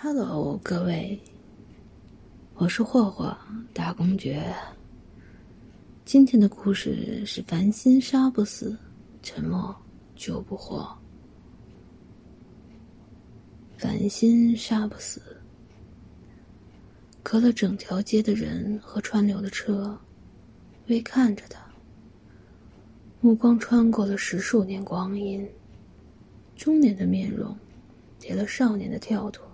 [0.00, 1.20] Hello，各位，
[2.54, 3.36] 我是霍霍
[3.74, 4.54] 大公爵。
[6.04, 8.78] 今天的故事是“烦心杀不死，
[9.24, 9.74] 沉默
[10.14, 10.96] 救不活”。
[13.76, 15.20] 烦心杀不死，
[17.20, 19.98] 隔了整条街的人和川流的车，
[20.86, 21.60] 微看着他，
[23.20, 25.44] 目光穿过了十数年光阴，
[26.54, 27.52] 中年的面容
[28.20, 29.47] 叠了少年的跳脱。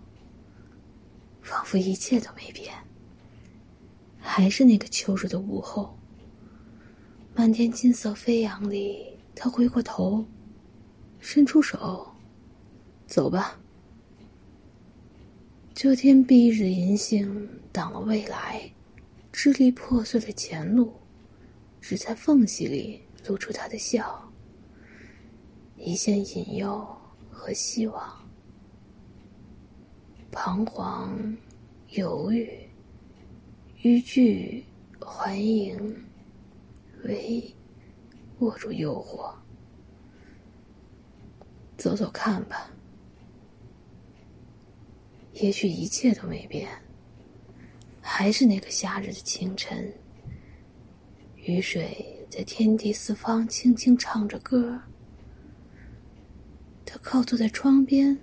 [1.45, 2.75] 仿佛一切都没变，
[4.19, 5.97] 还是那个秋日的午后。
[7.35, 10.25] 漫天金色飞扬里，他回过头，
[11.21, 12.07] 伸出手
[13.07, 13.61] ：“走吧。”
[15.75, 18.63] 遮天蔽日的银杏挡了未来，
[19.31, 20.95] 支离破碎的前路，
[21.81, 24.33] 只在缝隙里露出他的笑，
[25.77, 26.87] 一线引诱
[27.31, 28.24] 和希望。
[30.35, 31.17] 彷徨、
[31.91, 32.51] 犹豫、
[33.83, 34.65] 欲拒、
[35.01, 35.79] 欢迎，
[37.05, 37.55] 唯
[38.41, 39.33] 握住诱惑，
[41.79, 42.69] 走走看吧。
[45.35, 46.69] 也许一切都没变，
[48.01, 49.95] 还是那个夏日的清晨，
[51.37, 54.81] 雨水在天地四方轻轻唱着歌。
[56.85, 58.19] 他靠坐在窗边，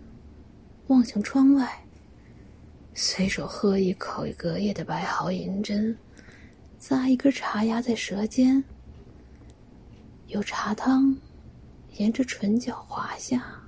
[0.87, 1.85] 望向窗外。
[2.93, 5.97] 随手喝一口隔夜的白毫银针，
[6.77, 8.61] 扎一根茶芽在舌尖，
[10.27, 11.15] 有茶汤
[11.97, 13.61] 沿着唇角滑下，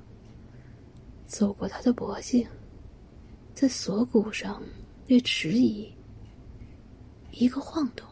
[1.26, 2.46] 走过他的脖颈，
[3.54, 4.62] 在锁骨上
[5.08, 5.92] 略迟疑，
[7.32, 8.06] 一个晃动，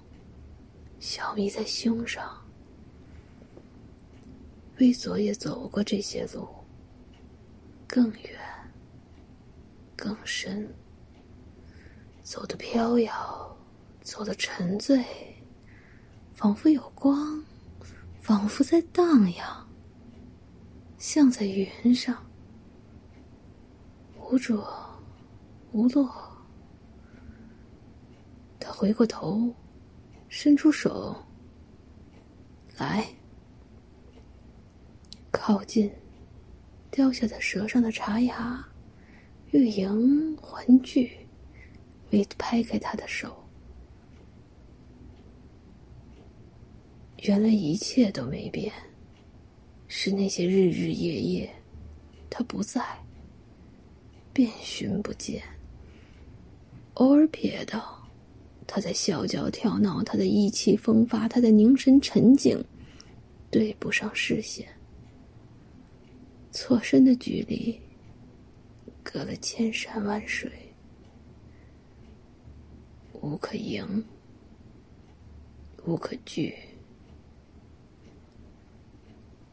[0.99, 2.37] 消弭在胸上。
[4.79, 6.47] 微佐也走过这些路，
[7.85, 8.39] 更远，
[9.95, 10.67] 更深。
[12.23, 13.57] 走得飘摇，
[14.01, 15.03] 走得沉醉，
[16.33, 17.43] 仿佛有光，
[18.19, 19.67] 仿佛在荡漾，
[20.97, 22.15] 像在云上，
[24.19, 24.63] 无着
[25.71, 26.09] 无落。
[28.59, 29.53] 他回过头，
[30.29, 31.15] 伸出手，
[32.77, 33.05] 来，
[35.31, 35.91] 靠近，
[36.91, 38.63] 掉下在舌上的茶芽，
[39.49, 41.20] 欲迎还拒。
[42.11, 43.35] 未拍开他的手，
[47.23, 48.71] 原来一切都没变，
[49.87, 51.49] 是那些日日夜夜，
[52.29, 52.83] 他不在，
[54.33, 55.41] 便寻不见。
[56.95, 58.05] 偶尔瞥到，
[58.67, 62.61] 他在笑叫跳闹，他的意气风发，他的凝神沉静，
[63.49, 64.67] 对不上视线。
[66.51, 67.79] 错身的距离，
[69.01, 70.51] 隔了千山万水。
[73.31, 74.03] 无可迎，
[75.85, 76.53] 无可拒，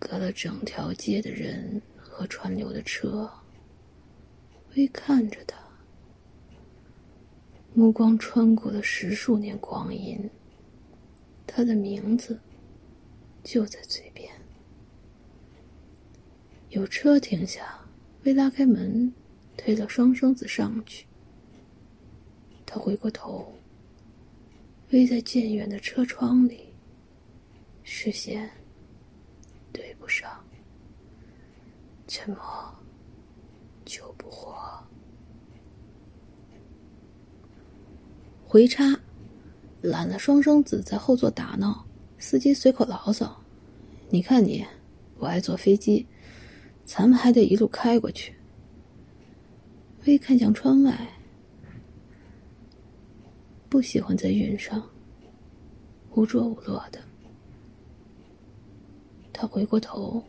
[0.00, 3.30] 隔了整条街的人和川流的车，
[4.74, 5.56] 微看着他，
[7.72, 10.28] 目光穿过了十数年光阴，
[11.46, 12.36] 他的名字
[13.44, 14.28] 就在嘴边。
[16.70, 17.78] 有车停下，
[18.24, 19.14] 微拉开门，
[19.56, 21.06] 推了双生子上去。
[22.66, 23.54] 他回过头。
[24.90, 26.72] 偎在渐远的车窗里，
[27.82, 28.48] 视线
[29.70, 30.30] 对不上，
[32.06, 32.40] 沉默
[33.84, 34.56] 救不活。
[38.46, 38.98] 回差，
[39.82, 41.86] 揽了双生子在后座打闹，
[42.18, 43.38] 司机随口牢骚
[44.08, 44.64] ：“你看你，
[45.18, 46.06] 我爱坐飞机，
[46.86, 48.34] 咱们还得一路开过去。”
[50.06, 51.17] 微看向窗外。
[53.68, 54.82] 不喜欢在云上
[56.14, 56.98] 无着无落的。
[59.32, 60.22] 他回过头，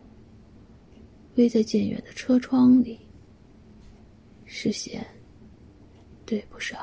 [1.36, 3.00] 偎在渐远的车窗里，
[4.46, 5.06] 视线
[6.26, 6.80] 对不上。